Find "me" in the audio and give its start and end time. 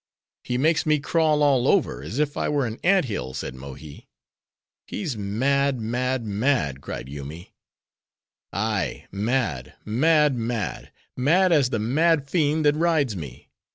0.87-0.97, 13.15-13.51